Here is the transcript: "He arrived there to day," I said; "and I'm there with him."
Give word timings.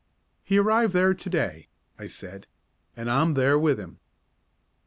"He 0.43 0.57
arrived 0.57 0.93
there 0.93 1.13
to 1.13 1.29
day," 1.29 1.67
I 1.99 2.07
said; 2.07 2.47
"and 2.97 3.07
I'm 3.07 3.35
there 3.35 3.59
with 3.59 3.79
him." 3.79 3.99